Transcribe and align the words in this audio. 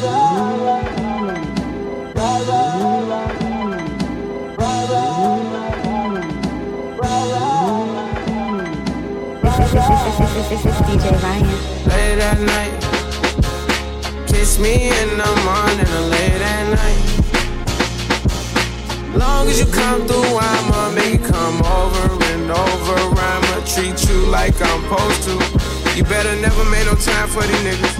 DJ 10.90 11.06
Ryan. 11.22 11.44
Late 11.84 12.18
at 12.18 12.40
night, 12.40 12.72
kiss 14.26 14.58
me 14.58 14.88
in 14.88 15.08
the 15.18 15.32
morning 15.44 15.88
or 15.96 16.04
late 16.08 16.40
at 16.40 16.64
night. 16.80 17.02
Long 19.14 19.48
as 19.48 19.60
you 19.60 19.66
come 19.66 20.06
through, 20.06 20.38
I'ma 20.38 20.90
make 20.94 21.22
come 21.24 21.60
over 21.62 22.08
and 22.32 22.50
over. 22.50 22.96
I'ma 23.20 23.64
treat 23.66 24.02
you 24.08 24.24
like 24.30 24.54
I'm 24.62 24.82
supposed 24.82 25.22
to. 25.24 25.34
You 25.94 26.04
better 26.04 26.34
never 26.40 26.64
make 26.70 26.86
no 26.86 26.94
time 26.94 27.28
for 27.28 27.42
these 27.42 27.62
niggas. 27.66 27.99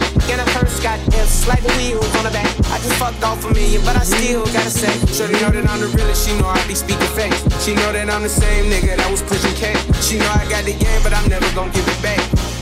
F's, 1.41 1.47
like 1.47 1.61
the 1.63 1.73
wheels 1.77 2.15
on 2.15 2.23
the 2.25 2.31
back. 2.31 2.47
I 2.71 2.77
just 2.77 2.93
fucked 2.95 3.23
off 3.23 3.43
a 3.45 3.53
million, 3.53 3.81
but 3.83 3.95
I 3.95 4.03
still 4.03 4.45
gotta 4.45 4.69
say. 4.69 4.91
Shorty 5.13 5.33
know 5.41 5.49
that 5.49 5.69
I'm 5.69 5.79
the 5.81 5.87
realest, 5.87 6.27
she 6.27 6.37
know 6.37 6.47
I 6.47 6.61
be 6.67 6.75
speaking 6.75 7.11
fake. 7.17 7.33
She 7.61 7.73
know 7.73 7.91
that 7.93 8.09
I'm 8.09 8.23
the 8.23 8.29
same 8.29 8.65
nigga 8.65 8.97
that 8.97 9.09
was 9.09 9.21
pushing 9.21 9.55
K. 9.55 9.73
She 10.01 10.17
know 10.17 10.29
I 10.29 10.45
got 10.49 10.65
the 10.65 10.73
game, 10.73 11.01
but 11.03 11.13
I'm 11.13 11.27
never 11.29 11.49
gonna 11.55 11.71
give 11.71 11.87
it 11.87 12.01
back. 12.01 12.19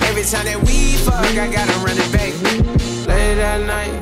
Every 0.08 0.24
time 0.24 0.46
that 0.46 0.60
we 0.64 0.96
fuck, 1.04 1.36
I 1.36 1.48
gotta 1.52 1.76
run 1.84 1.98
it 1.98 2.12
back. 2.12 2.34
Late 3.08 3.40
at 3.40 3.62
night, 3.68 3.96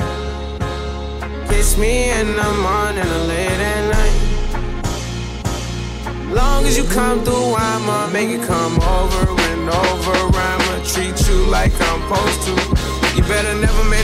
kiss 1.49 1.77
me 1.77 2.11
in 2.11 2.35
the 2.35 2.51
morning 2.61 3.07
or 3.07 3.23
late 3.27 3.61
at 3.61 3.83
night. 3.93 4.15
Long 6.33 6.65
as 6.65 6.77
you 6.77 6.83
come 6.85 7.23
through, 7.23 7.55
I'ma 7.55 8.09
make 8.11 8.29
it 8.29 8.45
come 8.45 8.77
over 8.81 9.25
and 9.49 9.69
over. 9.69 10.17
I'ma 10.37 10.83
treat 10.85 11.17
you 11.27 11.45
like 11.49 11.73
I'm 11.89 12.01
supposed 12.05 12.41
to. 12.45 12.53
You 13.17 13.23
better 13.23 13.55
never 13.55 13.83
make 13.89 13.96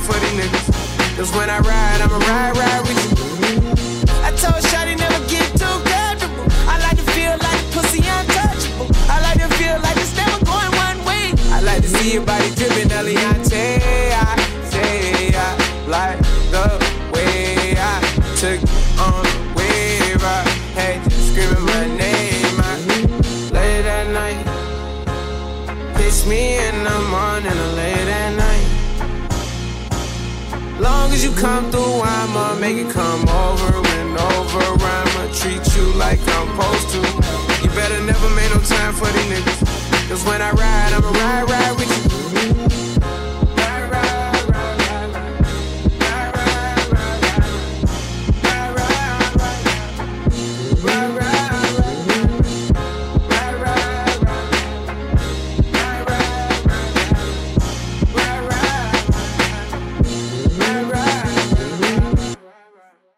time 0.00 0.12
for 0.12 0.18
these 0.20 0.32
niggas. 0.40 1.16
Cause 1.16 1.32
when 1.34 1.50
I 1.50 1.58
ride, 1.60 2.00
I'ma 2.00 2.18
ride, 2.18 2.56
ride 2.56 2.82
with 2.82 3.00
you. 3.04 3.10
I 4.22 4.30
told 4.32 4.62
Shotty 4.64 4.96
never 4.96 5.20
get 5.28 5.46
too 5.52 5.76
comfortable. 5.88 6.46
I 6.68 6.78
like 6.80 6.96
to 6.96 7.06
feel 7.12 7.36
like 7.38 7.60
pussy 7.72 8.00
untouchable. 8.00 8.88
I 9.08 9.20
like 9.22 9.38
to 9.38 9.48
feel 9.56 9.78
like 9.80 9.96
it's 9.96 10.16
never 10.16 10.44
going 10.44 10.72
one 10.86 10.98
way. 11.04 11.34
I 11.52 11.60
like 11.60 11.82
to 11.82 11.88
see 11.88 12.14
your 12.14 12.24
body 12.24 12.50
dripping, 12.54 12.88
Eliante. 12.88 13.80
I 14.12 14.36
say 14.70 15.32
I 15.34 15.50
like 15.88 16.18
the 16.50 16.66
way 17.12 17.76
I 17.78 18.00
took 18.36 18.60
on 18.98 19.24
the 19.24 19.40
wave. 19.56 20.22
I 20.22 20.42
had 20.74 21.04
you 21.04 21.18
screaming 21.28 21.66
my 21.66 21.86
name. 21.96 22.56
I 22.58 22.76
late 23.52 23.86
at 23.86 24.06
night. 24.12 24.40
Kiss 25.96 26.26
me 26.26 26.58
in 26.58 26.84
the 26.84 27.00
morning 27.10 27.76
late 27.76 27.99
Long 31.10 31.16
as 31.16 31.24
you 31.24 31.32
come 31.32 31.72
through, 31.72 32.02
I'ma 32.04 32.54
make 32.60 32.76
it 32.76 32.88
come 32.88 33.28
over 33.28 33.72
and 33.98 34.16
over. 34.16 34.62
I'ma 34.78 35.26
treat 35.34 35.58
you 35.74 35.92
like 35.98 36.20
I'm 36.38 36.46
supposed 36.54 36.88
to. 36.90 36.98
You 37.64 37.70
better 37.74 38.00
never 38.06 38.30
make 38.30 38.54
no 38.54 38.60
time 38.62 38.94
for 38.94 39.10
these 39.10 39.26
niggas. 39.26 40.08
Cause 40.08 40.24
when 40.24 40.40
I 40.40 40.52
ride, 40.52 40.69